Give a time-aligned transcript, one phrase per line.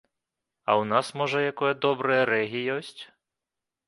[0.69, 2.99] А ў нас, можа, якое добрае рэгі ёсць?